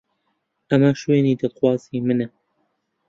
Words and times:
ئەمە 0.69 0.89
شوێنی 1.01 1.39
دڵخوازی 1.41 1.99
منە. 2.07 2.27